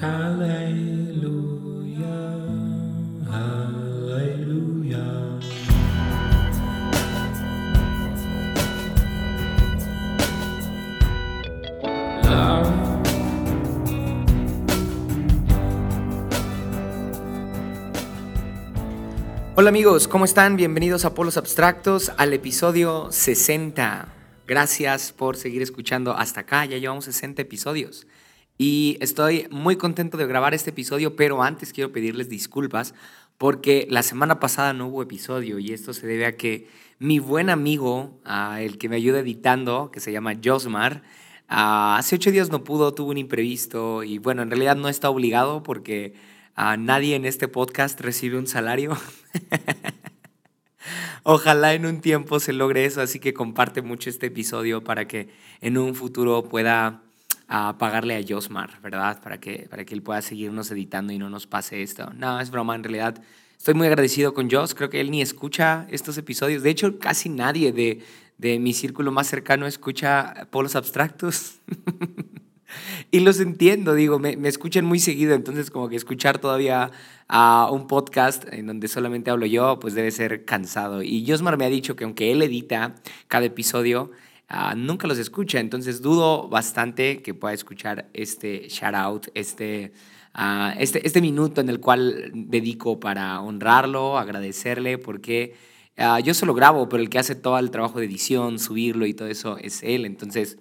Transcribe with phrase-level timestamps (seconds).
[0.00, 0.10] Hola
[19.70, 20.54] amigos, ¿cómo están?
[20.54, 24.14] Bienvenidos a Polos Abstractos al episodio 60.
[24.46, 28.06] Gracias por seguir escuchando hasta acá, ya llevamos 60 episodios.
[28.60, 32.92] Y estoy muy contento de grabar este episodio, pero antes quiero pedirles disculpas
[33.38, 36.66] porque la semana pasada no hubo episodio y esto se debe a que
[36.98, 41.04] mi buen amigo, ah, el que me ayuda editando, que se llama Josmar,
[41.48, 45.08] ah, hace ocho días no pudo, tuvo un imprevisto y bueno, en realidad no está
[45.08, 46.14] obligado porque
[46.56, 48.98] nadie en este podcast recibe un salario.
[51.22, 55.28] Ojalá en un tiempo se logre eso, así que comparte mucho este episodio para que
[55.60, 57.04] en un futuro pueda
[57.48, 59.20] ah, pagarle a Josmar, ¿verdad?
[59.22, 62.12] Para que, para que él pueda seguirnos editando y no nos pase esto.
[62.14, 63.22] No, es broma, en realidad
[63.56, 67.28] estoy muy agradecido con Jos, creo que él ni escucha estos episodios, de hecho casi
[67.28, 68.04] nadie de,
[68.36, 71.60] de mi círculo más cercano escucha polos abstractos.
[73.10, 76.90] Y los entiendo, digo, me, me, escuchan muy seguido, entonces como que escuchar todavía
[77.26, 81.02] a un podcast en donde solamente hablo yo, pues debe ser cansado.
[81.02, 82.96] Y Josmar me ha dicho que aunque él edita
[83.26, 84.10] cada episodio,
[84.50, 89.92] uh, nunca los escucha, entonces dudo bastante que pueda escuchar este shout out, este,
[90.34, 95.54] uh, este, este minuto en el cual dedico para honrarlo, agradecerle, porque...
[96.00, 99.14] Uh, yo solo grabo, pero el que hace todo el trabajo de edición, subirlo y
[99.14, 100.04] todo eso es él.
[100.04, 100.56] Entonces,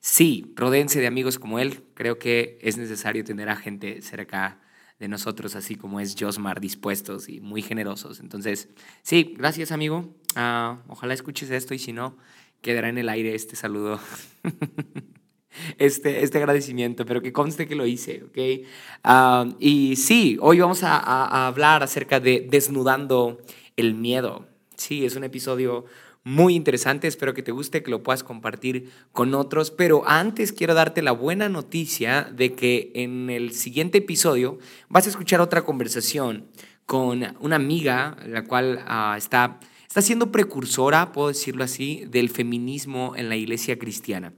[0.00, 1.82] sí, rodense de amigos como él.
[1.94, 4.60] Creo que es necesario tener a gente cerca
[4.98, 8.20] de nosotros, así como es Josmar, dispuestos y muy generosos.
[8.20, 8.68] Entonces,
[9.02, 10.14] sí, gracias amigo.
[10.34, 12.16] Ah, ojalá escuches esto y si no,
[12.66, 14.00] quedará en el aire este saludo.
[15.78, 18.68] Este, este agradecimiento, pero que conste que lo hice, ¿ok?
[19.02, 23.40] Ah, y sí, hoy vamos a, hablar acerca de desnudando
[23.74, 24.46] el miedo.
[24.76, 25.86] Sí, es un episodio
[26.24, 30.74] muy interesante, espero que te guste, que lo puedas compartir con otros, pero antes quiero
[30.74, 34.58] darte la buena noticia de que en el siguiente episodio
[34.90, 36.48] vas a escuchar otra conversación
[36.84, 43.14] con una amiga, la cual uh, está, está siendo precursora, puedo decirlo así, del feminismo
[43.16, 44.32] en la iglesia cristiana.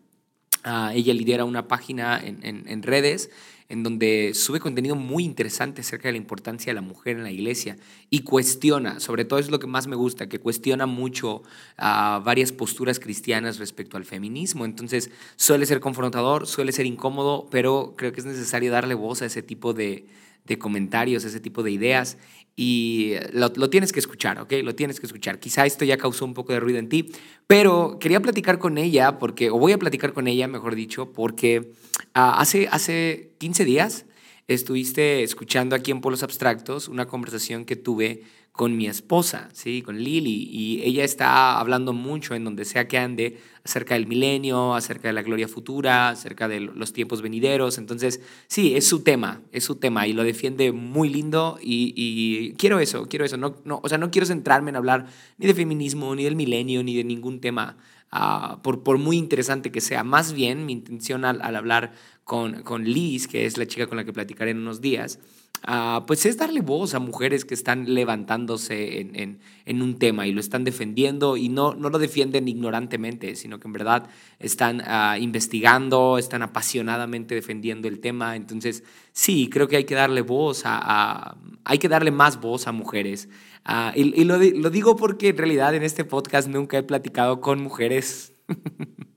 [0.64, 3.31] Uh, ella lidera una página en, en, redes
[3.69, 7.31] en donde sube contenido muy interesante acerca de la importancia de la mujer en la
[7.31, 7.76] iglesia
[8.10, 11.42] y cuestiona, sobre todo es lo que más me gusta, que cuestiona mucho
[11.76, 14.64] a varias posturas cristianas respecto al feminismo.
[14.64, 19.26] Entonces suele ser confrontador, suele ser incómodo, pero creo que es necesario darle voz a
[19.26, 20.06] ese tipo de,
[20.48, 22.16] de comentarios, ese tipo de ideas
[22.60, 24.53] y lo, tienes que escuchar, ¿ok?
[24.64, 25.38] Lo tienes que escuchar.
[25.38, 27.12] Quizá esto ya causó un poco de ruido en ti,
[27.47, 31.70] pero quería platicar con ella, porque, o voy a platicar con ella, mejor dicho, porque
[32.16, 34.06] uh, hace, hace 15 días
[34.48, 38.25] estuviste escuchando aquí en Polos Abstractos una conversación que tuve
[38.58, 39.82] con mi esposa, ¿sí?
[39.82, 44.74] con Lili, y ella está hablando mucho en donde sea que ande acerca del milenio,
[44.74, 47.78] acerca de la gloria futura, acerca de los tiempos venideros.
[47.78, 52.54] Entonces, sí, es su tema, es su tema y lo defiende muy lindo y, y
[52.54, 53.36] quiero eso, quiero eso.
[53.36, 56.82] No, no, o sea, no quiero centrarme en hablar ni de feminismo, ni del milenio,
[56.82, 57.76] ni de ningún tema,
[58.12, 60.02] uh, por, por muy interesante que sea.
[60.02, 61.92] Más bien, mi intención al, al hablar
[62.25, 65.20] con, con Liz, que es la chica con la que platicaré en unos días,
[65.64, 70.32] Ah, pues es darle voz a mujeres que están levantándose en, en, un tema y
[70.32, 74.08] lo están defendiendo y no, no lo defienden ignorantemente, sino que en verdad
[74.38, 78.36] están uh, investigando, están apasionadamente defendiendo el tema.
[78.36, 82.72] Entonces, sí, creo que hay que darle voz a, hay que darle más voz a
[82.72, 83.28] mujeres.
[83.69, 88.32] Uh, y, lo digo porque en realidad en este podcast nunca he platicado con mujeres.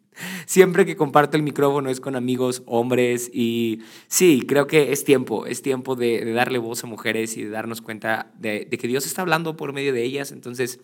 [0.46, 5.46] Siempre que comparto el micrófono es con amigos hombres y sí, creo que es tiempo,
[5.46, 9.06] es tiempo de, darle voz a mujeres y de darnos cuenta de, de, que Dios
[9.06, 10.32] está hablando por medio de ellas.
[10.32, 10.80] Entonces,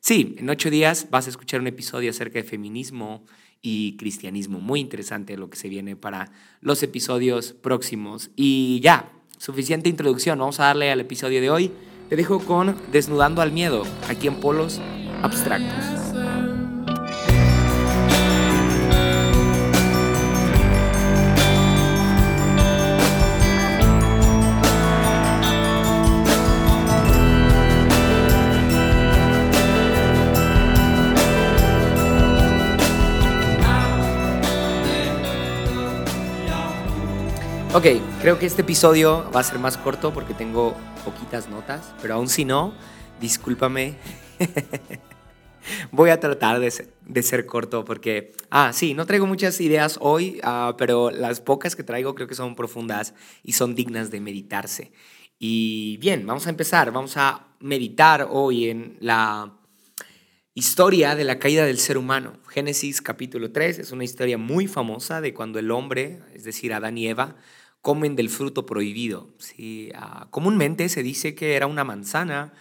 [0.00, 3.24] sí, en ocho días vas a escuchar un episodio acerca de feminismo
[3.62, 4.60] y cristianismo.
[4.60, 6.30] Muy interesante lo que se viene para
[6.60, 8.30] los episodios próximos.
[8.36, 11.72] Y ya, suficiente introducción, vamos a darle al episodio de hoy.
[12.08, 14.80] Te dejo con Desnudando al Miedo, aquí en Polos
[15.22, 15.95] Abstractos.
[37.76, 37.84] Ok,
[38.22, 40.74] creo que este episodio va a ser más corto porque tengo
[41.04, 42.72] poquitas notas, pero aún si no,
[43.20, 43.96] discúlpame.
[45.92, 49.98] Voy a tratar de ser, de ser, corto porque, ah, sí, no traigo muchas ideas
[50.00, 53.12] hoy, uh, pero las pocas que traigo creo que son profundas
[53.42, 54.90] y son dignas de meditarse.
[55.38, 59.52] Y bien, vamos a empezar, vamos a meditar hoy en la
[60.54, 62.38] historia de la caída del ser humano.
[62.48, 66.96] Génesis capítulo 3 es una historia muy famosa de cuando el hombre, es decir, Adán
[66.96, 67.36] y Eva,
[67.86, 69.30] comen del fruto prohibido.
[69.58, 72.52] Uh, comúnmente se dice que era una manzana,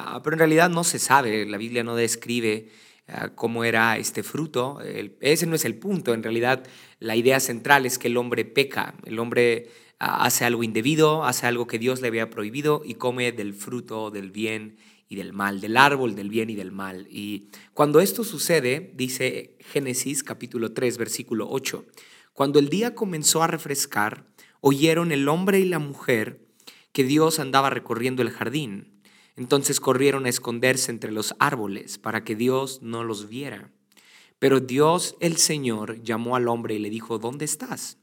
[0.00, 2.68] Ah, pero en realidad no se sabe, la Biblia no describe
[3.08, 4.78] ah, cómo era este fruto.
[5.20, 6.64] ese no es el punto, en realidad
[7.00, 11.46] la idea central es que el hombre peca, el hombre ah, hace algo indebido, hace
[11.46, 14.76] algo que Dios le había prohibido y come del fruto del bien
[15.08, 17.08] y del mal, del árbol del bien y del mal.
[17.10, 21.86] Y cuando esto sucede, dice Génesis capítulo 3, versículo 8,
[22.34, 24.26] cuando el día comenzó a refrescar,
[24.60, 26.46] oyeron el hombre y la mujer
[26.92, 29.00] que Dios andaba recorriendo el jardín.
[29.36, 33.70] Entonces corrieron a esconderse entre los árboles para que Dios no los viera.
[34.38, 37.98] Pero Dios el Señor llamó al hombre y le dijo, ¿dónde estás?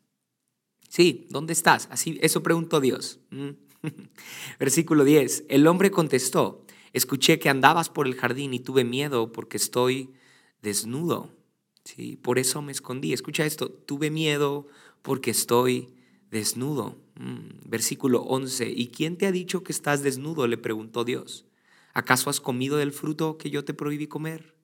[0.89, 1.87] Sí, ¿dónde estás?
[1.91, 3.19] Así, eso preguntó Dios.
[3.31, 3.49] Mm.
[4.59, 5.45] Versículo 10.
[5.49, 10.13] El hombre contestó, escuché que andabas por el jardín y tuve miedo porque estoy
[10.61, 11.29] desnudo.
[11.83, 13.13] Sí, por eso me escondí.
[13.13, 14.67] Escucha esto, tuve miedo
[15.01, 15.94] porque estoy
[16.31, 16.97] desnudo.
[17.15, 18.69] Mm, versículo 11.
[18.69, 20.47] ¿Y quién te ha dicho que estás desnudo?
[20.47, 21.45] le preguntó Dios.
[21.93, 24.55] ¿Acaso has comido del fruto que yo te prohibí comer?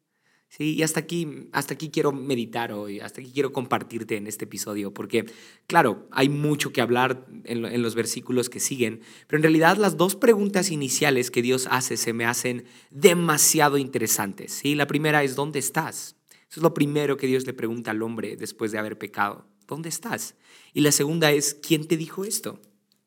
[0.52, 4.44] Sí, y hasta aquí, hasta aquí quiero meditar hoy, hasta aquí quiero compartirte en este
[4.44, 5.24] episodio, porque
[5.66, 10.18] claro, hay mucho que hablar en, los versículos que siguen, pero en realidad las dos
[10.18, 14.52] preguntas iniciales que Dios hace se me hacen demasiado interesantes.
[14.52, 14.76] ¿sí?
[14.76, 16.18] La primera es, ¿dónde estás?
[16.50, 19.48] Eso es lo primero que Dios le pregunta al hombre después de haber pecado.
[19.72, 20.36] ¿Dónde estás?
[20.74, 22.60] Y la segunda es, ¿quién te dijo esto?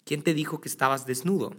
[0.05, 1.55] ¿Quién te dijo que estabas desnudo?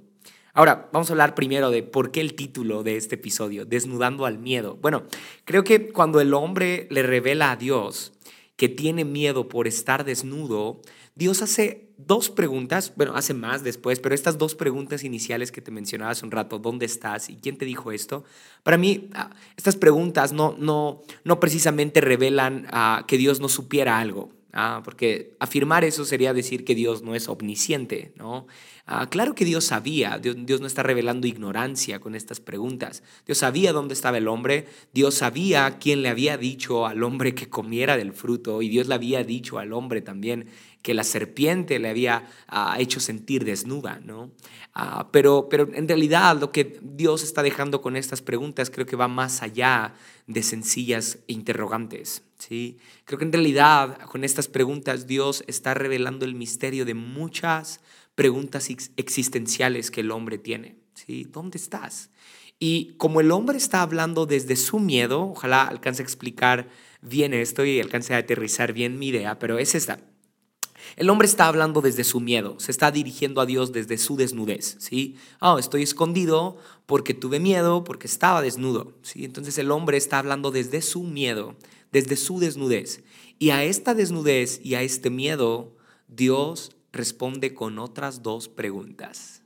[0.53, 4.39] Ahora, vamos a hablar primero de por qué el título de este episodio, Desnudando al
[4.39, 4.77] miedo.
[4.81, 5.03] Bueno,
[5.45, 8.13] creo que cuando el hombre le revela a Dios
[8.55, 10.81] que tiene miedo por estar desnudo,
[11.13, 15.71] Dios hace dos preguntas, bueno, hace más después, pero estas dos preguntas iniciales que te
[15.71, 18.23] mencionaba hace un rato, ¿dónde estás y quién te dijo esto?
[18.63, 23.99] Para mí, ah, estas preguntas no, no, no precisamente revelan uh, que Dios no supiera
[23.99, 24.34] algo.
[24.57, 28.47] Ah, porque afirmar eso sería decir que Dios no es omnisciente, ¿no?
[28.85, 33.03] Ah, claro que Dios sabía, Dios, Dios, no está revelando ignorancia con estas preguntas.
[33.25, 37.49] Dios sabía dónde estaba el hombre, Dios sabía quién le había dicho al hombre que
[37.49, 40.47] comiera del fruto y Dios le había dicho al hombre también
[40.81, 44.31] que la serpiente le había ah, hecho sentir desnuda, ¿no?
[44.73, 48.95] Ah, pero, pero en realidad lo que Dios está dejando con estas preguntas creo que
[48.95, 49.95] va más allá
[50.27, 52.77] de sencillas interrogantes, ¿sí?
[53.05, 57.81] Creo que en realidad con estas preguntas Dios está revelando el misterio de muchas
[58.15, 61.25] preguntas existenciales que el hombre tiene, ¿sí?
[61.25, 62.09] ¿Dónde estás?
[62.59, 66.69] Y como el hombre está hablando desde su miedo, ojalá alcance a explicar
[67.01, 69.99] bien esto y alcance a aterrizar bien mi idea, pero es esta.
[70.95, 74.77] El hombre está hablando desde su miedo, se está dirigiendo a Dios desde su desnudez,
[74.79, 75.17] ¿sí?
[75.41, 79.25] Oh, estoy escondido porque tuve miedo, porque estaba desnudo, ¿sí?
[79.25, 81.55] Entonces el hombre está hablando desde su miedo,
[81.91, 83.03] desde su desnudez.
[83.39, 85.75] Y a esta desnudez y a este miedo,
[86.07, 89.43] Dios responde con otras dos preguntas.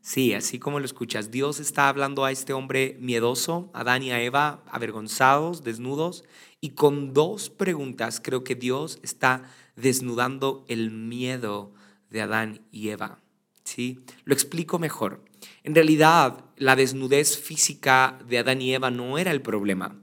[0.00, 4.10] Sí, así como lo escuchas, Dios está hablando a este hombre miedoso, a Adán y
[4.10, 6.24] a Eva, avergonzados, desnudos,
[6.60, 11.72] y con dos preguntas creo que Dios está desnudando el miedo
[12.10, 13.20] de Adán y Eva.
[13.64, 14.00] ¿sí?
[14.24, 15.24] Lo explico mejor.
[15.62, 19.98] En realidad, la desnudez física de Adán y Eva no era el problema,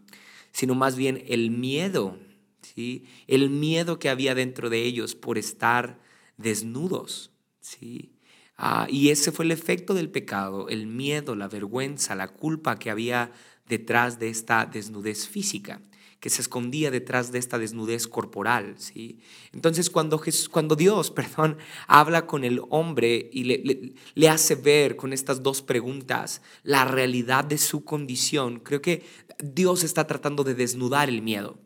[0.51, 2.17] sino más bien el miedo,
[2.61, 3.05] ¿sí?
[3.27, 5.99] el miedo que había dentro de ellos por estar
[6.37, 7.31] desnudos.
[7.59, 8.11] ¿sí?
[8.57, 12.89] Ah, y ese fue el efecto del pecado, el miedo, la vergüenza, la culpa que
[12.89, 13.31] había
[13.67, 15.81] detrás de esta desnudez física
[16.21, 18.75] que se escondía detrás de esta desnudez corporal.
[18.77, 19.19] ¿sí?
[19.53, 25.43] Entonces cuando, cuando Dios perdón, habla con el hombre y le, hace ver con estas
[25.43, 29.03] dos preguntas la realidad de su condición, creo que
[29.43, 31.57] Dios está tratando de desnudar el miedo.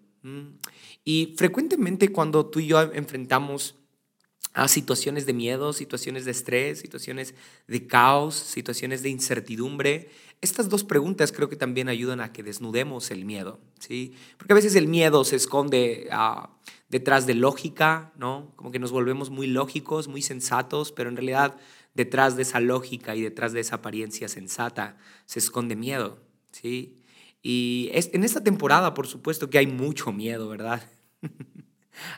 [1.03, 3.75] Y frecuentemente cuando tú y yo enfrentamos
[4.53, 7.35] a situaciones de miedo, situaciones de estrés, situaciones
[7.67, 10.09] de caos, situaciones de incertidumbre,
[10.41, 14.13] estas dos preguntas creo que también ayudan a que desnudemos el miedo, ¿sí?
[14.37, 16.57] Porque a veces el miedo se esconde ah,
[16.89, 18.53] detrás de lógica, ¿no?
[18.55, 21.57] Como que nos volvemos muy lógicos, muy sensatos, pero en realidad
[21.93, 26.19] detrás de esa lógica y detrás de esa apariencia sensata se esconde miedo,
[26.51, 26.95] ¿sí?
[27.47, 30.81] Y es, en esta temporada, por supuesto que hay mucho miedo, ¿verdad?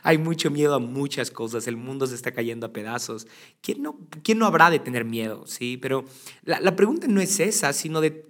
[0.02, 3.28] Hay mucho miedo a muchas cosas, el mundo se está cayendo a pedazos.
[3.60, 5.46] ¿Quién no, quién no habrá de tener miedo?
[5.46, 6.04] Sí, pero
[6.42, 8.27] la, la pregunta no es esa, sino de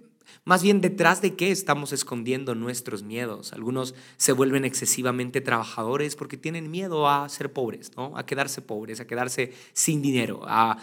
[0.49, 3.53] Más bien, detrás de qué estamos escondiendo nuestros miedos.
[3.53, 8.17] Algunos se vuelven excesivamente trabajadores porque tienen miedo a ser pobres, ¿no?
[8.17, 10.79] A quedarse pobres, a quedarse sin dinero, a,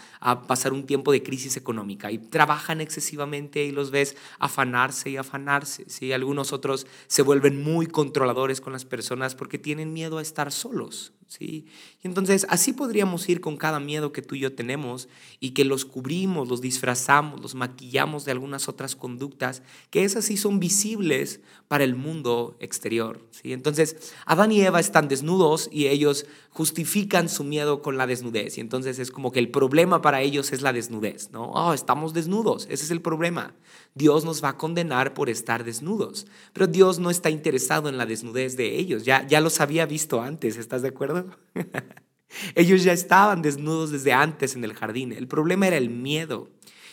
[0.47, 2.13] pasar un tiempo de crisis económica.
[2.13, 5.83] Y trabajan excesivamente y los ves afanarse y afanarse.
[5.89, 6.13] ¿sí?
[6.13, 11.11] Algunos otros se vuelven muy controladores con las personas porque tienen miedo a estar solos.
[11.27, 11.67] ¿Sí?
[12.03, 15.07] Y entonces así podríamos ir con cada miedo que tú y yo tenemos
[15.39, 20.37] y que los cubrimos, los disfrazamos, los maquillamos de algunas otras conductas que esas sí
[20.37, 23.53] son visibles para el mundo exterior, ¿sí?
[23.53, 28.61] Entonces Adán y Eva están desnudos y ellos justifican su miedo con la desnudez y
[28.61, 31.51] entonces es como que el problema para ellos es la desnudez, ¿no?
[31.51, 33.53] Oh, estamos desnudos, ese es el problema.
[33.95, 38.05] Dios nos va a condenar por estar desnudos, pero Dios no está interesado en la
[38.05, 41.16] desnudez de ellos, ya, ya los había visto antes, ¿estás de acuerdo?
[42.55, 45.11] Ellos ya estaban desnudos desde antes en el jardín.
[45.11, 46.49] El problema era el miedo.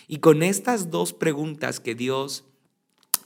[0.06, 2.44] Y con estas dos preguntas que Dios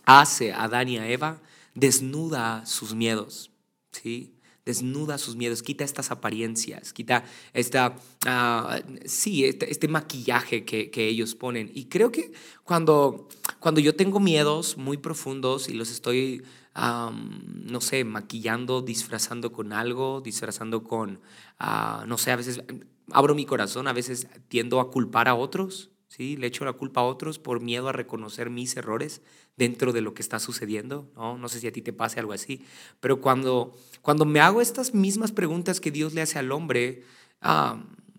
[0.04, 1.40] hace a Adán y a Eva,
[1.74, 3.50] desnuda sus miedos.
[3.92, 4.34] ¿sí?
[4.64, 7.24] Desnuda sus miedos, quita estas apariencias, quita
[7.54, 11.70] esta, ah, sí, este, este maquillaje que, que, ellos ponen.
[11.74, 12.32] Y creo que
[12.64, 13.28] cuando,
[13.60, 16.42] cuando yo tengo miedos muy profundos y los estoy
[16.80, 21.20] no sé, maquillando, disfrazando con algo, disfrazando con,
[21.58, 22.62] ah, no sé, a veces
[23.10, 26.36] abro mi corazón, a veces tiendo a culpar a otros, ¿sí?
[26.36, 29.22] Le echo la culpa a otros por miedo a reconocer mis errores
[29.56, 31.36] dentro de lo que está sucediendo, ¿no?
[31.36, 32.64] No sé si a ti te pase algo así,
[33.00, 37.02] pero cuando, cuando me hago estas mismas preguntas que Dios le hace al hombre,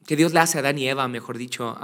[0.06, 1.78] que Dios le hace a Adán y Eva, mejor dicho,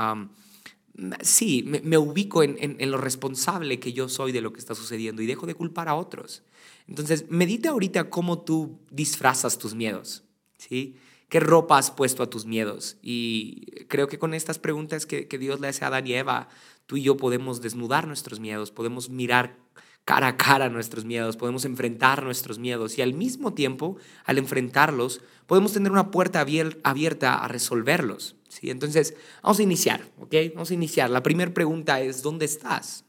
[1.22, 5.22] sí, me, ubico en, en, lo responsable que yo soy de lo que está sucediendo
[5.22, 6.44] y dejo de culpar a otros.
[6.88, 10.24] Entonces, medita ahorita cómo tú disfrazas tus miedos,
[10.58, 10.98] ¿sí?
[11.30, 12.98] ¿Qué ropa has puesto a tus miedos?
[13.02, 16.48] Y creo que con estas preguntas que, que Dios le hace a Adán y Eva,
[16.86, 19.58] tú y yo podemos desnudar nuestros miedos, podemos mirar
[20.06, 25.22] cara a cara nuestros miedos, podemos enfrentar nuestros miedos y al mismo tiempo, al enfrentarlos,
[25.48, 26.46] podemos tener una puerta
[26.84, 28.36] abierta a resolverlos.
[28.48, 28.70] ¿sí?
[28.70, 30.36] Entonces, vamos a iniciar, ¿ok?
[30.54, 31.10] Vamos a iniciar.
[31.10, 33.04] La primera pregunta es, ¿dónde estás?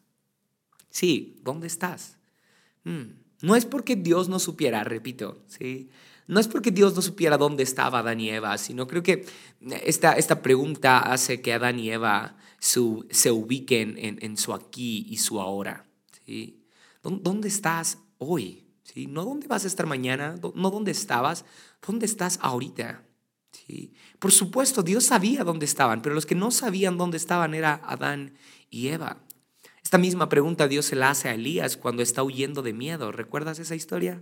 [0.88, 2.16] Sí, ¿dónde estás?
[2.85, 5.90] Hmm, no es porque Dios no supiera, repito, ¿sí?
[6.26, 9.26] No es porque Dios no supiera dónde estaba Adán y Eva, sino creo que
[9.85, 15.07] esta, esta pregunta hace que Adán y Eva su, se ubiquen en, en su aquí
[15.09, 15.87] y su ahora.
[16.25, 16.64] ¿sí?
[17.02, 18.64] ¿Dónde estás hoy?
[18.83, 19.07] ¿Sí?
[19.07, 21.45] No dónde vas a estar mañana, no dónde estabas,
[21.87, 23.05] dónde estás ahorita.
[23.52, 23.93] ¿Sí?
[24.19, 28.35] Por supuesto, Dios sabía dónde estaban, pero los que no sabían dónde estaban era Adán
[28.69, 29.25] y Eva.
[29.87, 33.12] Esta misma pregunta Dios se la hace a Elías cuando está huyendo de miedo.
[33.12, 34.21] ¿Recuerdas esa historia?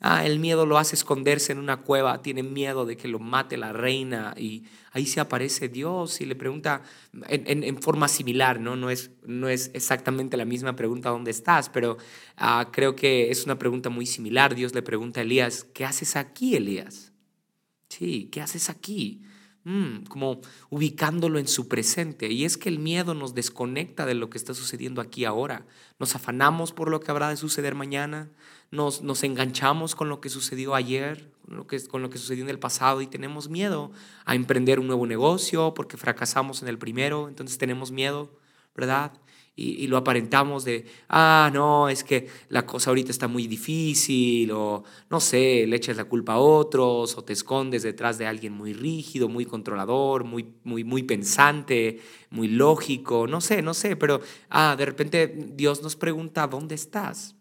[0.00, 3.56] Ah, el miedo lo hace esconderse en una cueva, tiene miedo de que lo mate
[3.56, 6.82] la reina y ahí se aparece Dios y le pregunta
[7.26, 8.76] en, forma similar, ¿no?
[8.76, 11.96] No es, no es exactamente la misma pregunta dónde estás, pero
[12.36, 14.54] ah, creo que es una pregunta muy similar.
[14.54, 17.14] Dios le pregunta a Elías, ¿qué haces aquí, Elías?
[17.88, 19.22] Sí, ¿qué haces aquí?
[19.64, 22.30] Mm, como ubicándolo en su presente.
[22.32, 25.66] Y es que el miedo nos desconecta de lo que está sucediendo aquí ahora.
[25.98, 28.30] Nos afanamos por lo que habrá de suceder mañana,
[28.70, 32.44] nos, nos enganchamos con lo que sucedió ayer, con lo, que, con lo que sucedió
[32.44, 33.90] en el pasado y tenemos miedo
[34.24, 38.30] a emprender un nuevo negocio porque fracasamos en el primero, entonces tenemos miedo,
[38.74, 39.12] ¿verdad?
[39.60, 44.84] Y, lo aparentamos de, ah, no, es que la cosa ahorita está muy difícil, o
[45.10, 48.72] no sé, le echas la culpa a otros, o te escondes detrás de alguien muy
[48.72, 52.00] rígido, muy controlador, muy, muy, muy pensante,
[52.30, 57.34] muy lógico, no sé, no sé, pero ah, de repente Dios nos pregunta, ¿dónde estás?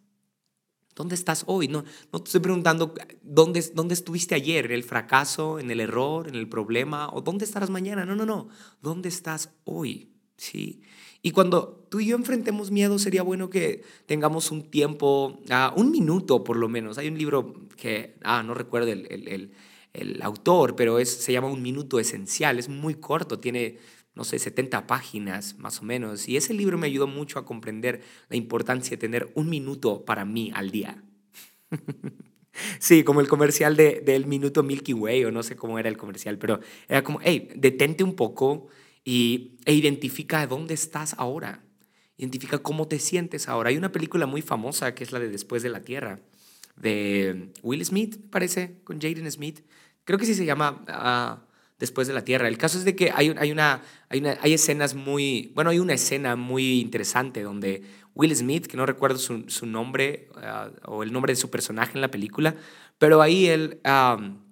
[0.95, 1.67] ¿Dónde estás hoy?
[1.67, 6.27] No, no te estoy preguntando ¿dónde, dónde estuviste ayer, en el fracaso, en el error,
[6.27, 8.05] en el problema, o dónde estarás mañana.
[8.05, 8.49] No, no, no.
[8.81, 10.16] ¿Dónde estás hoy?
[10.37, 10.81] ¿Sí?
[11.21, 15.91] Y cuando tú y yo enfrentemos miedo, sería bueno que tengamos un tiempo, ah, un
[15.91, 16.97] minuto por lo menos.
[16.97, 19.51] Hay un libro que, ah, no recuerdo el, el,
[19.93, 22.59] el, autor, pero es, se llama Un Minuto Esencial.
[22.59, 23.77] Es muy corto, tiene
[24.17, 26.27] no sé, 70 páginas más o menos.
[26.27, 30.25] Y ese libro me ayudó mucho a comprender la importancia de tener un minuto para
[30.25, 31.03] mí al día.
[32.79, 35.97] sí, como el comercial de, del minuto Milky Way, o no sé cómo era el
[35.97, 38.69] comercial, pero era como, hey, detente un poco
[39.07, 41.63] y, e identifica dónde estás ahora.
[42.17, 43.69] Identifica cómo te sientes ahora.
[43.69, 46.19] Hay una película muy famosa que es la de Después de la Tierra,
[46.75, 49.61] de Will Smith, parece, con Jaden Smith.
[50.03, 51.45] Creo que sí se llama ah,
[51.79, 52.49] después de la Tierra.
[52.49, 55.79] El caso es de que hay, hay, una, hay, una, hay escenas muy, bueno, hay
[55.79, 57.83] una escena muy interesante donde
[58.13, 61.93] Will Smith, que no recuerdo su, su nombre uh, o el nombre de su personaje
[61.95, 62.55] en la película,
[62.97, 64.46] pero ahí él um,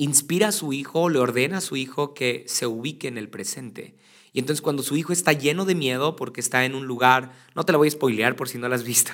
[0.00, 3.94] inspira a su hijo, le ordena a su hijo que se ubique en el presente.
[4.32, 7.64] Y entonces cuando su hijo está lleno de miedo porque está en un lugar, no
[7.64, 9.12] te lo voy a spoilear por si no lo has visto.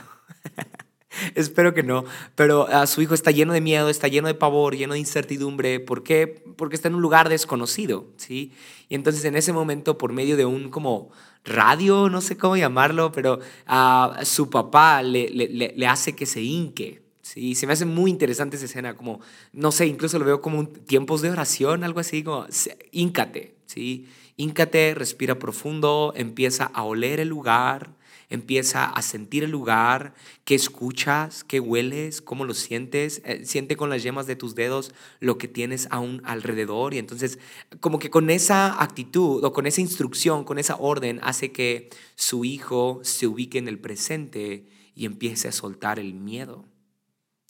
[1.34, 2.04] Espero que no,
[2.36, 5.80] pero a su hijo está lleno de miedo, está lleno de pavor, lleno de incertidumbre.
[5.80, 6.44] ¿Por qué?
[6.56, 8.52] Porque está en un lugar desconocido, ¿sí?
[8.88, 11.10] Y entonces en ese momento, por medio de un como
[11.44, 16.42] radio, no sé cómo llamarlo, pero a su papá le, le, le hace que se
[16.42, 19.18] hinque, Sí, se me hace muy interesante esa escena, como,
[19.52, 22.46] no sé, incluso lo veo como un, tiempos de oración, algo así, como,
[22.92, 24.06] íncate, ¿sí?
[24.36, 27.96] Íncate, respira profundo, empieza a oler el lugar,
[28.30, 30.14] empieza a sentir el lugar,
[30.44, 34.94] qué escuchas, qué hueles, cómo lo sientes, eh, siente con las yemas de tus dedos
[35.18, 37.40] lo que tienes aún alrededor y entonces
[37.80, 42.44] como que con esa actitud o con esa instrucción, con esa orden hace que su
[42.44, 44.64] hijo se ubique en el presente
[44.94, 46.64] y empiece a soltar el miedo.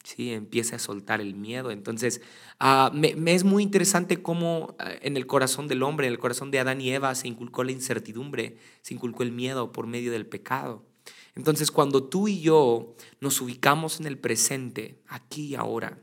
[0.06, 0.32] ¿Sí?
[0.32, 1.70] empieza a soltar el miedo.
[1.70, 2.20] Entonces,
[2.60, 6.50] uh, me, es muy interesante cómo uh, en el corazón del hombre, en el corazón
[6.50, 10.26] de Adán y Eva, se inculcó la incertidumbre, se inculcó el miedo por medio del
[10.26, 10.86] pecado.
[11.34, 15.98] Entonces, cuando tú y yo nos ubicamos en el presente, aquí y ahora,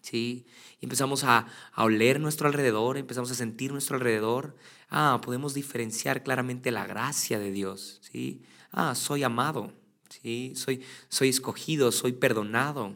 [0.00, 0.46] ¿sí?
[0.80, 4.56] Y empezamos a, a oler nuestro alrededor, empezamos a sentir nuestro alrededor,
[4.88, 8.42] ah, podemos diferenciar claramente la gracia de Dios, ¿sí?
[8.70, 9.72] Ah, soy amado,
[10.08, 10.52] ¿sí?
[10.54, 12.94] Soy, soy escogido, soy perdonado,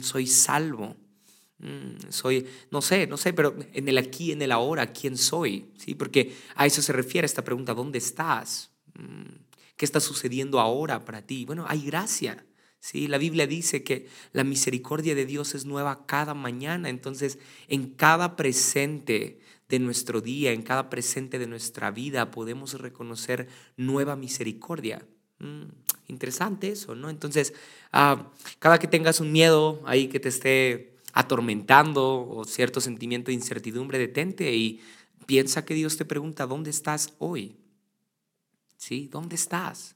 [0.00, 0.96] soy salvo.
[1.58, 5.66] Mm, soy, no sé, no sé, pero en el aquí, en el ahora, ¿quién soy?
[5.78, 5.94] ¿Sí?
[5.94, 8.70] Porque a eso se refiere esta pregunta, ¿dónde estás?
[8.94, 9.42] Mm,
[9.76, 11.44] ¿Qué está sucediendo ahora para ti?
[11.44, 12.44] Bueno, hay gracia.
[12.80, 13.06] ¿sí?
[13.06, 16.88] La Biblia dice que la misericordia de Dios es nueva cada mañana.
[16.88, 17.38] Entonces,
[17.68, 19.38] en cada presente
[19.68, 25.06] de nuestro día, en cada presente de nuestra vida, podemos reconocer nueva misericordia.
[26.08, 27.10] Interesante eso, ¿no?
[27.10, 27.52] Entonces,
[27.92, 33.34] Ah, cada que tengas un miedo ahí que te esté atormentando o cierto sentimiento de
[33.34, 34.80] incertidumbre, detente y
[35.26, 37.58] piensa que Dios te pregunta, ¿dónde estás hoy?
[38.78, 39.08] ¿Sí?
[39.12, 39.94] ¿Dónde estás?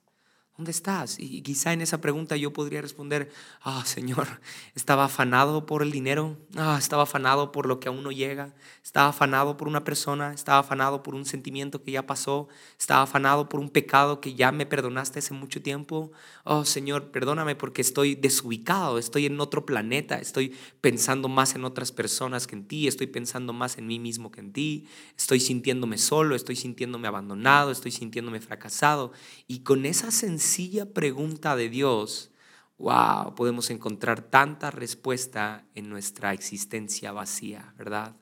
[0.57, 1.19] ¿Dónde estás?
[1.19, 4.27] Y quizá en esa pregunta yo podría responder, ah, Señor,
[4.75, 9.09] estaba afanado por el dinero, ah, estaba afanado por lo que aún no llega, estaba
[9.09, 12.49] afanado por una persona, estaba afanado por un sentimiento que ya pasó,
[12.79, 16.11] estaba afanado por un pecado que ya me perdonaste hace mucho tiempo.
[16.45, 21.93] Oh, Señor, perdóname porque estoy desubicado, estoy en otro planeta, estoy pensando más en otras
[21.93, 25.99] personas que en ti, estoy pensando más en mí mismo que en ti, estoy sintiéndome
[25.99, 29.13] solo, estoy sintiéndome abandonado, estoy sintiéndome fracasado.
[29.47, 32.30] Y con esa sensación, sencilla pregunta de Dios,
[32.78, 38.15] wow, podemos encontrar tanta respuesta en nuestra existencia vacía, ¿verdad?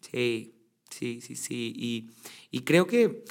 [0.00, 0.54] Sí,
[0.90, 1.72] sí, sí, sí.
[1.76, 2.10] Y,
[2.50, 3.24] y creo que...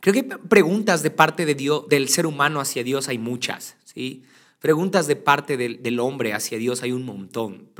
[0.00, 4.22] Creo que preguntas de parte de Dios, del ser humano hacia Dios hay muchas, ¿sí?
[4.60, 7.70] Preguntas de parte del, del hombre hacia Dios hay un montón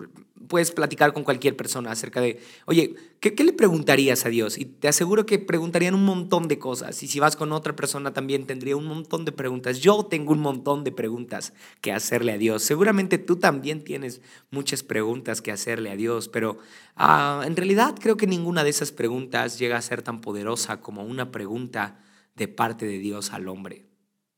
[0.48, 4.58] puedes platicar con cualquier persona acerca de, oye, ¿qué, le preguntarías a Dios?
[4.58, 7.02] Y te aseguro que preguntarían un montón de cosas.
[7.02, 9.80] Y si vas con otra persona también tendría un montón de preguntas.
[9.80, 12.62] Yo tengo un montón de preguntas que hacerle a Dios.
[12.62, 16.58] Seguramente tú también tienes muchas preguntas que hacerle a Dios, pero
[16.96, 21.04] ah, en realidad creo que ninguna de esas preguntas llega a ser tan poderosa como
[21.04, 22.00] una pregunta
[22.34, 23.86] de parte de Dios al hombre.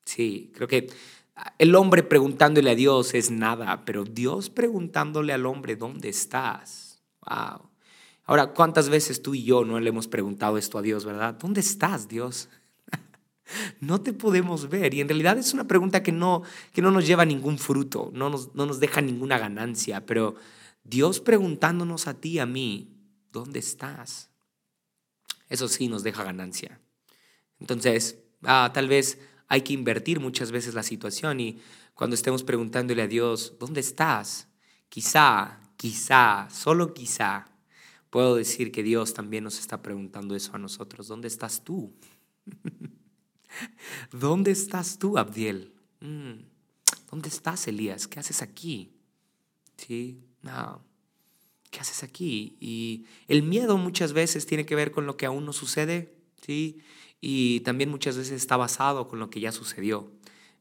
[0.08, 0.88] Sí, creo que
[1.58, 7.02] el hombre preguntándole a Dios es nada, pero Dios preguntándole al hombre, ¿dónde estás?
[7.28, 7.68] Wow.
[8.24, 11.34] Ahora, ¿cuántas veces tú y yo no le hemos preguntado esto a Dios, verdad?
[11.34, 12.48] ¿Dónde estás, Dios?
[13.80, 14.92] no te podemos ver.
[14.94, 18.28] Y en realidad es una pregunta que no, que no nos lleva ningún fruto, no
[18.28, 20.34] nos, no nos deja ninguna ganancia, pero
[20.84, 22.94] Dios preguntándonos a ti, a mí,
[23.32, 24.30] ¿dónde estás?
[25.48, 26.80] Eso sí nos deja ganancia.
[27.60, 31.58] Entonces, ah, tal vez hay que invertir muchas veces la situación y
[31.94, 34.46] cuando estemos preguntándole a Dios, ¿dónde estás?
[34.88, 37.50] Quizá, quizá, solo quizá,
[38.10, 41.08] puedo decir que Dios también nos está preguntando eso a nosotros.
[41.08, 41.92] ¿Dónde estás tú?
[44.12, 45.72] ¿Dónde estás tú, Abdiel?
[46.00, 46.44] Mm,
[47.10, 48.06] ¿Dónde estás, Elías?
[48.06, 48.92] ¿Qué haces aquí?
[49.76, 50.22] ¿Sí?
[50.42, 50.84] No.
[51.70, 52.56] ¿Qué haces aquí?
[52.60, 56.80] Y el miedo muchas veces tiene que ver con lo que aún no sucede, ¿sí?
[57.20, 60.10] Y también muchas veces está basado con lo que ya sucedió.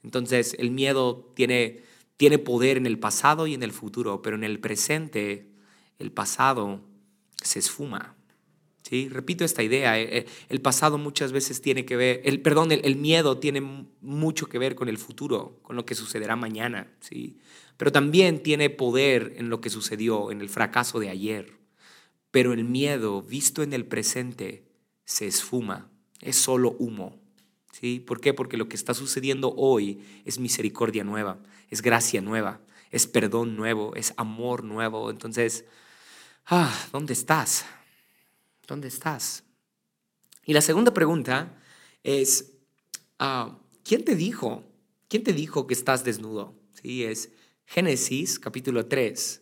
[0.04, 1.84] Entonces el miedo tiene,
[2.18, 5.50] tiene poder en el pasado y en el futuro, pero en el presente
[6.00, 6.82] el pasado
[7.42, 8.16] se esfuma.
[8.84, 9.10] ¿Sí?
[9.10, 12.96] Repito esta idea, eh, eh, el pasado muchas veces tiene que ver, el, perdón, el,
[12.96, 13.60] miedo tiene
[14.00, 17.38] mucho que ver con el futuro, con lo que sucederá mañana, ¿sí?
[17.76, 21.58] pero también tiene poder en lo que sucedió, en el fracaso de ayer.
[22.32, 24.64] Pero el miedo visto en el presente
[25.04, 25.90] se esfuma
[26.22, 27.16] es solo humo.
[27.72, 28.00] ¿sí?
[28.00, 28.34] ¿Por qué?
[28.34, 33.96] Porque lo que está sucediendo hoy es misericordia nueva, es gracia nueva, es perdón nuevo,
[33.96, 35.10] es amor nuevo.
[35.10, 35.66] Entonces,
[36.46, 37.66] ah, ¿dónde estás?
[38.68, 39.44] ¿Dónde estás?
[40.46, 41.62] Y la segunda pregunta
[42.04, 42.54] es,
[43.20, 44.64] ah, ¿quién te dijo?
[45.08, 46.56] ¿Quién te dijo que estás desnudo?
[46.82, 47.32] Sí, es
[47.66, 49.42] Génesis capítulo 3,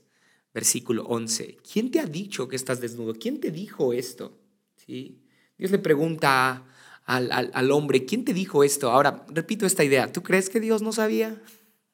[0.53, 1.57] versículo 11.
[1.57, 3.13] ¿Quién te ha dicho que estás desnudo?
[3.13, 4.37] ¿Quién te dijo esto?
[4.75, 5.24] ¿Sí?
[5.57, 6.63] Dios le pregunta
[7.05, 8.91] al, al hombre, ¿quién te dijo esto?
[8.91, 11.41] Ahora, repito esta idea, ¿tú crees que Dios no sabía?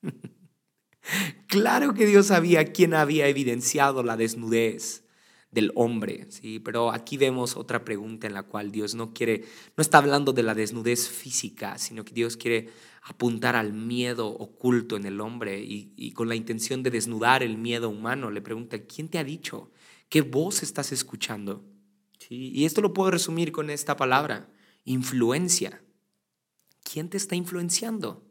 [1.48, 5.04] claro que Dios sabía quién había evidenciado la desnudez
[5.52, 6.60] del hombre, ¿sí?
[6.60, 9.44] Pero aquí vemos otra pregunta en la cual Dios no quiere,
[9.76, 12.70] no está hablando de la desnudez física, sino que Dios quiere
[13.04, 17.90] apuntar al miedo oculto en el hombre y, con la intención de desnudar el miedo
[17.90, 18.32] humano.
[18.32, 19.72] Le pregunta, ¿quién te ha dicho?
[20.08, 21.66] ¿Qué voz estás escuchando?
[22.34, 24.50] Y esto lo puedo resumir con esta palabra,
[24.86, 25.84] influencia.
[26.82, 28.24] ¿Quién te está influenciando?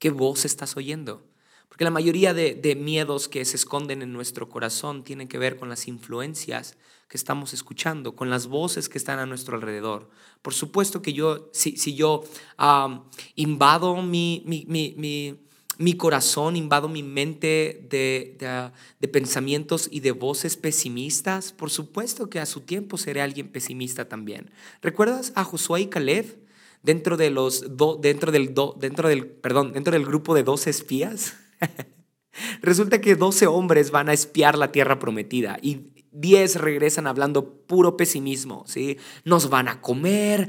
[0.00, 1.24] ¿Qué voz estás oyendo?
[1.68, 5.68] Porque la mayoría de, miedos que se esconden en nuestro corazón tienen que ver con
[5.68, 6.76] las influencias
[7.08, 10.10] que estamos escuchando, con las voces que están a nuestro alrededor.
[10.42, 12.24] Por supuesto que yo, si, si yo
[13.36, 15.45] invado mi, mi,
[15.96, 18.36] corazón, invado mi mente de,
[19.00, 24.08] de, pensamientos y de voces pesimistas, por supuesto que a su tiempo seré alguien pesimista
[24.08, 24.50] también.
[24.82, 26.38] ¿Recuerdas a Josué y Caleb
[26.82, 31.36] dentro, de los dentro, del, dentro, del, perdón, dentro del grupo de dos espías?
[32.62, 37.96] Resulta que 12 hombres van a espiar la tierra prometida y 10 regresan hablando puro
[37.96, 38.96] pesimismo, ¿sí?
[39.24, 40.48] Nos van a comer,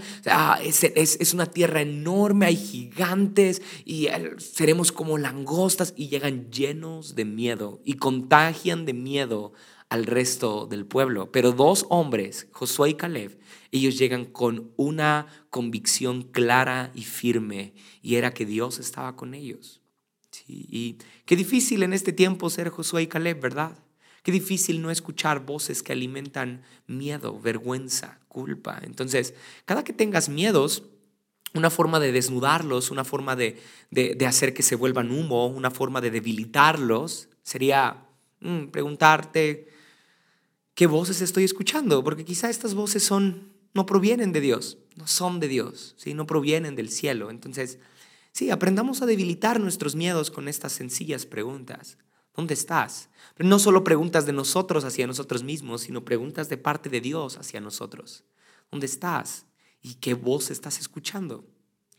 [0.63, 7.25] es, es, una tierra enorme, hay gigantes y seremos como langostas y llegan llenos de
[7.25, 9.53] miedo y contagian de miedo
[9.89, 11.31] al resto del pueblo.
[11.31, 13.37] Pero dos hombres, Josué y Caleb,
[13.71, 19.81] ellos llegan con una convicción clara y firme y era que Dios estaba con ellos.
[20.47, 23.77] Y qué difícil en este tiempo ser Josué y Caleb, ¿verdad?
[24.27, 28.77] Qué difícil no escuchar voces que alimentan miedo, vergüenza, culpa.
[28.83, 30.83] Entonces, cada que tengas miedos,
[31.53, 33.57] una forma de desnudarlos, una forma de,
[34.27, 38.05] hacer que se vuelvan humo, una forma de debilitarlos, sería
[38.41, 39.69] mm, preguntarte,
[40.73, 42.03] ¿qué voces estoy escuchando?
[42.03, 46.13] Porque quizá estas voces son, no provienen de Dios, no son de Dios, ¿sí?
[46.13, 47.29] no provienen del cielo.
[47.29, 47.79] Entonces,
[48.37, 51.97] Sí, aprendamos a debilitar nuestros miedos con estas sencillas preguntas.
[52.37, 53.09] ¿Dónde estás?
[53.39, 57.59] No solo preguntas de nosotros hacia nosotros mismos, sino preguntas de parte de Dios hacia
[57.59, 58.23] nosotros.
[58.71, 59.47] ¿Dónde estás?
[59.81, 61.43] ¿Y qué voz estás escuchando?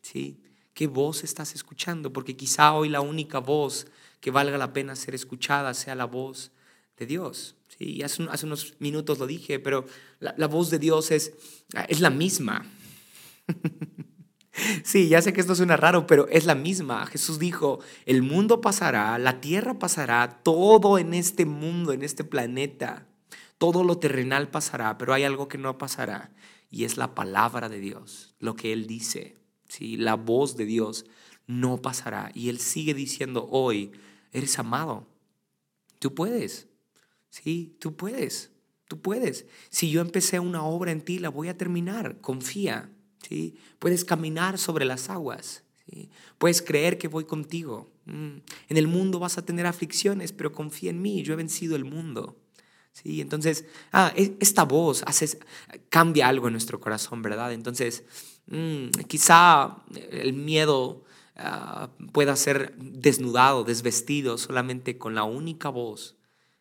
[0.01, 0.40] ¿Sí?
[0.74, 2.12] ¿Qué voz estás escuchando?
[2.12, 3.88] Porque quizá hoy la única voz
[4.20, 6.53] que valga la pena ser escuchada sea la voz
[6.96, 7.57] de Dios.
[7.77, 9.87] Sí, hace, hace unos minutos lo dije, pero
[10.20, 11.33] la, la voz de Dios es,
[11.88, 12.64] es la misma.
[14.85, 17.07] Sí, ya sé que esto suena raro, pero es la misma.
[17.07, 23.07] Jesús dijo, el mundo pasará, la tierra pasará, todo en este mundo, en este planeta,
[23.59, 26.33] todo lo terrenal pasará, pero hay algo que no pasará
[26.71, 29.37] y es la palabra de Dios, lo que Él dice,
[29.68, 29.97] ¿sí?
[29.97, 31.07] la voz de Dios
[31.47, 32.31] no pasará.
[32.35, 33.92] Y Él sigue diciendo hoy,
[34.33, 35.07] eres amado,
[35.99, 36.68] tú puedes,
[37.31, 38.53] sí, tú puedes,
[38.87, 39.47] tú puedes.
[39.71, 42.90] Si yo empecé una obra en ti, la voy a terminar, confía.
[43.26, 43.57] ¿Sí?
[43.78, 46.11] Puedes caminar sobre las aguas, ¿sí?
[46.38, 47.90] Puedes creer que voy contigo.
[48.07, 48.38] Mm.
[48.68, 51.85] En el mundo vas a tener aflicciones, pero confía en mí, yo he vencido el
[51.85, 52.37] mundo.
[52.92, 53.20] ¿Sí?
[53.20, 55.38] Entonces, ah, e, esta voz hace,
[55.88, 57.52] cambia algo en nuestro corazón, ¿verdad?
[57.52, 58.04] Entonces,
[58.46, 59.76] mm, quizá
[60.11, 61.04] el miedo
[61.37, 66.16] ah, pueda ser desnudado, desvestido solamente con la única voz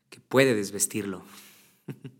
[0.09, 1.23] que puede desvestirlo.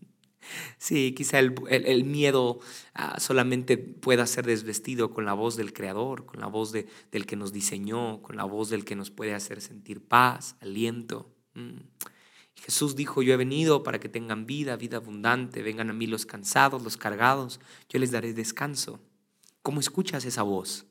[0.78, 2.60] Sí, quizá el, miedo
[2.94, 7.26] ah, solamente pueda ser desvestido con la voz del Creador, con la voz de, del
[7.26, 11.34] que nos diseñó, con la voz del que nos puede hacer sentir paz, aliento.
[11.54, 11.78] Mm.
[12.54, 16.26] Jesús dijo, yo he venido para que tengan vida, vida abundante, vengan a mí los
[16.26, 19.00] cansados, los cargados, yo les daré descanso.
[19.62, 20.86] ¿Cómo escuchas esa voz?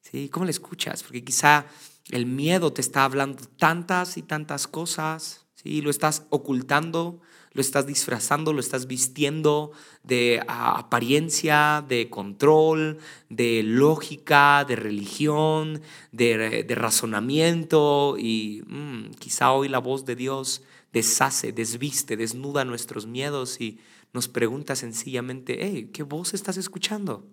[0.00, 0.28] ¿Sí?
[0.28, 1.02] ¿Cómo la escuchas?
[1.02, 1.66] Porque quizá
[2.10, 5.82] el miedo te está hablando tantas y tantas cosas, ¿sí?
[5.82, 7.20] Lo estás ocultando,
[7.52, 12.98] lo estás disfrazando, lo estás vistiendo de apariencia, de control,
[13.30, 15.80] de lógica, de religión,
[16.12, 23.60] de, razonamiento y mm, quizá hoy la voz de Dios deshace, desviste, desnuda nuestros miedos
[23.60, 23.80] y
[24.12, 27.26] nos pregunta sencillamente, hey, ¿qué voz estás escuchando?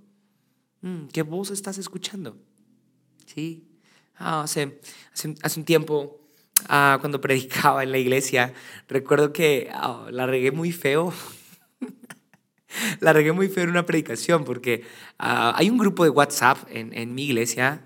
[0.81, 2.37] Mm, ¿Qué voz estás escuchando?
[3.25, 3.67] Sí,
[4.15, 4.79] ah, hace,
[5.13, 6.22] hace un tiempo
[6.69, 8.53] Ah, cuando predicaba en la iglesia,
[8.87, 11.13] recuerdo que ah, la regué muy feo.
[12.99, 14.83] la regué muy feo en una predicación porque
[15.19, 17.85] ah, hay un grupo de WhatsApp en, en mi iglesia,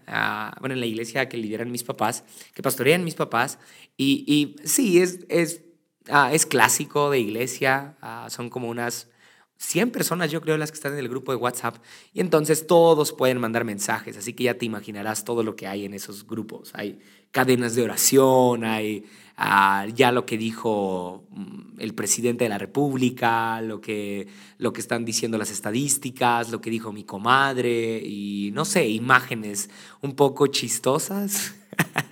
[0.60, 3.60] bueno, en la iglesia que lideran mis papás, que pastorean mis papás,
[3.98, 5.64] y, y sí, es, es
[6.10, 7.98] ah, es clásico de iglesia,
[8.30, 9.10] son como unas
[9.58, 11.78] 100 personas, yo creo, las que están en el grupo de WhatsApp.
[12.14, 15.86] Y entonces todos pueden mandar mensajes, así que ya te imaginarás todo lo que hay
[15.86, 16.72] en esos grupos.
[16.74, 17.00] Hay
[17.32, 23.62] cadenas de oración, hay ah, ya lo que dijo mm, el presidente de la República,
[23.62, 28.66] lo que, lo que están diciendo las estadísticas, lo que dijo mi comadre y no
[28.66, 29.70] sé, imágenes
[30.02, 31.56] un poco chistosas.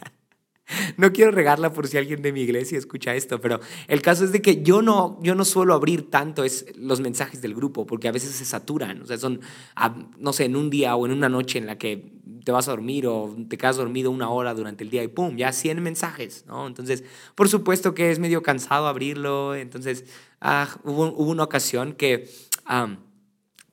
[0.98, 4.32] no quiero regarla por si alguien de mi iglesia escucha esto, pero el caso es
[4.32, 8.08] de que yo no, yo no suelo abrir tanto es los mensajes del grupo, porque
[8.08, 9.42] a veces se saturan, o sea, son,
[9.76, 12.12] ah, no sé, en un día o en una noche en la que
[12.44, 15.36] te vas a dormir o te quedas dormido una hora durante el día y pum,
[15.36, 16.68] ya 100 mensajes, ¿no?
[16.68, 20.06] Entonces, por supuesto que es medio cansado abrirlo, entonces
[20.42, 22.30] ah, hubo, una ocasión que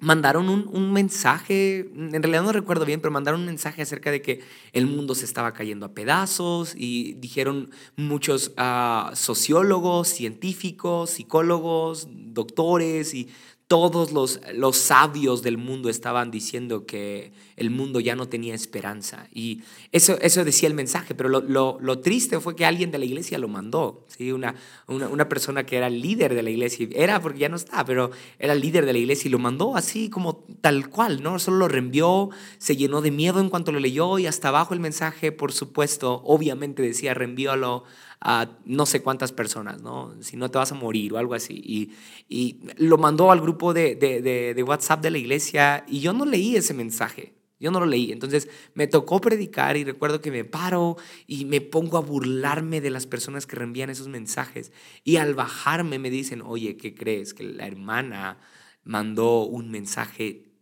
[0.02, 4.40] mandaron un, mensaje, en realidad no recuerdo bien, pero mandaron un mensaje acerca de que
[4.72, 13.14] el mundo se estaba cayendo a pedazos y dijeron muchos ah, sociólogos, científicos, psicólogos, doctores
[13.14, 13.28] y
[13.66, 19.28] todos los, los sabios del mundo estaban diciendo que el mundo ya no tenía esperanza.
[19.32, 23.04] Y eso, eso decía el mensaje, pero lo, lo, triste fue que alguien de la
[23.04, 24.32] iglesia lo mandó, ¿sí?
[24.32, 24.54] Una,
[24.88, 28.10] una, una, persona que era líder de la iglesia, era porque ya no está, pero
[28.38, 31.38] era líder de la iglesia y lo mandó así como tal cual, ¿no?
[31.38, 34.80] Solo lo reenvió, se llenó de miedo en cuanto lo leyó y hasta abajo el
[34.80, 37.84] mensaje, por supuesto, obviamente decía reenvíalo
[38.24, 40.14] a no sé cuántas personas, ¿no?
[40.20, 41.54] Si no te vas a morir o algo así.
[41.54, 41.90] Y,
[42.28, 44.22] y lo mandó al grupo de, de,
[44.54, 47.34] de, WhatsApp de la iglesia y yo no leí ese mensaje.
[47.58, 48.12] Yo no lo leí.
[48.12, 52.90] Entonces me tocó predicar y recuerdo que me paro y me pongo a burlarme de
[52.90, 54.70] las personas que reenvían esos mensajes.
[55.02, 57.34] Y al bajarme me dicen, oye, ¿qué crees?
[57.34, 58.38] Que la hermana
[58.84, 60.52] mandó un mensaje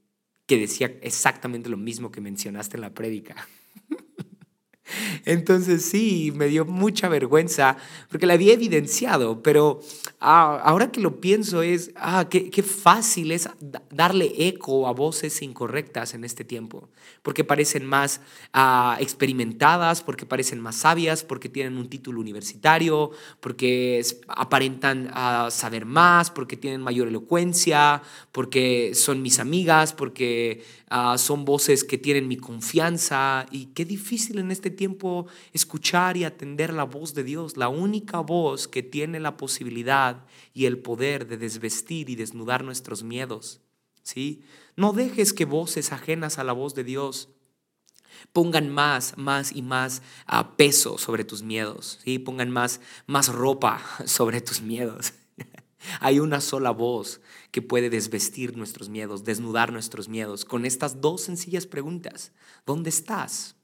[0.47, 3.37] que decía exactamente lo mismo que mencionaste en la prédica.
[5.25, 7.77] Entonces sí, me dio mucha vergüenza
[8.09, 9.81] porque la había evidenciado, pero
[10.21, 13.49] ah, ahora que lo pienso es, ah, qué, qué, fácil es
[13.91, 16.89] darle eco a voces incorrectas en este tiempo,
[17.23, 18.21] porque parecen más
[18.53, 25.85] ah, experimentadas, porque parecen más sabias, porque tienen un título universitario, porque aparentan ah, saber
[25.85, 30.63] más, porque tienen mayor elocuencia, porque son mis amigas, porque
[31.19, 36.73] son voces que tienen mi confianza y qué difícil en este tiempo escuchar y atender
[36.73, 41.37] la voz de Dios, la única voz que tiene la posibilidad y el poder de
[41.37, 43.61] desvestir y desnudar nuestros miedos.
[44.03, 44.43] ¿sí?
[44.77, 47.29] No dejes que voces ajenas a la voz de Dios
[48.33, 52.19] pongan más, más y más ah, peso sobre tus miedos, ¿sí?
[52.19, 55.13] pongan más, más ropa sobre tus miedos.
[56.01, 61.23] Hay una sola voz que puede desvestir nuestros miedos, desnudar nuestros miedos, con estas dos
[61.23, 62.33] sencillas preguntas.
[62.67, 63.57] ¿Dónde estás?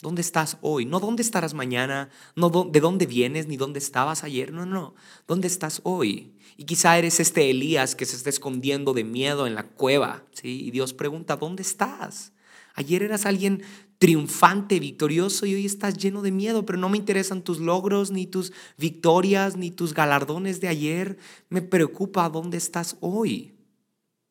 [0.00, 0.84] ¿Dónde estás hoy?
[0.84, 4.94] No dónde estarás mañana, no de dónde vienes, ni dónde estabas ayer, no, no,
[5.28, 6.34] ¿dónde estás hoy?
[6.56, 10.64] Y quizá eres este Elías que se está escondiendo de miedo en la cueva, ¿sí?
[10.64, 12.32] Y Dios pregunta, ¿dónde estás?
[12.74, 13.62] Ayer eras alguien
[14.02, 18.26] triunfante, victorioso y hoy estás lleno de miedo, pero no me interesan tus logros, ni
[18.26, 21.18] tus victorias, ni tus galardones de ayer.
[21.50, 23.54] Me preocupa dónde estás hoy.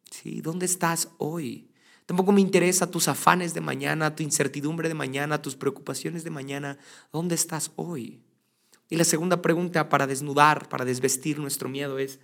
[0.09, 0.41] ¿Sí?
[0.41, 1.69] ¿Dónde estás hoy?
[2.05, 6.77] Tampoco me interesa tus afanes de mañana, tu incertidumbre de mañana, tus preocupaciones de mañana.
[7.13, 8.19] ¿Dónde estás hoy?
[8.89, 12.19] Y la segunda pregunta para desnudar, para desvestir nuestro miedo es,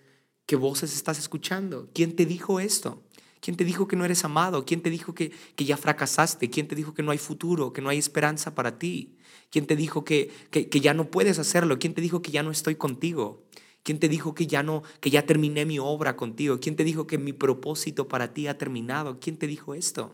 [0.45, 1.89] ¿qué voces estás escuchando?
[1.93, 3.06] ¿Quién te dijo esto?
[3.39, 4.65] ¿Quién te dijo que no eres amado?
[4.65, 6.49] ¿Quién te dijo que, que ya fracasaste?
[6.49, 9.15] ¿Quién te dijo que no hay futuro, que no hay esperanza para ti?
[9.49, 11.79] ¿Quién te dijo que, que, que ya no puedes hacerlo?
[11.79, 13.43] ¿Quién te dijo que ya no estoy contigo?
[13.83, 16.59] ¿Quién te dijo que ya no, que ya terminé mi obra contigo?
[16.59, 19.19] ¿Quién te dijo que mi propósito para ti ha terminado?
[19.21, 20.13] ¿Quién te dijo esto?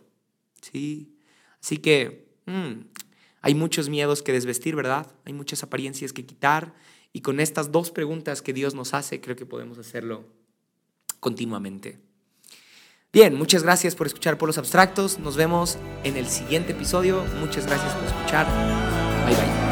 [0.62, 1.17] Sí.
[1.59, 2.81] Así que mm,
[3.41, 5.12] hay muchos miedos que desvestir, ¿verdad?
[5.25, 6.75] Hay muchas apariencias que quitar.
[7.13, 10.23] Y con estas dos preguntas que Dios nos hace, creo que podemos hacerlo
[11.19, 11.99] continuamente.
[13.13, 15.19] Bien, muchas gracias por escuchar por los abstractos.
[15.19, 17.23] Nos vemos en el siguiente episodio.
[17.39, 18.47] Muchas gracias por escuchar.
[19.28, 19.62] Bye bye.